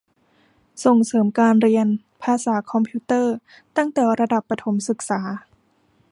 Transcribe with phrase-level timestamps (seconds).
[0.85, 1.87] ส่งเสริมการเรียน
[2.23, 3.33] ภาษาคอมพิวเตอร์
[3.77, 5.21] ตั้งแต่ระดับประถมศึกษา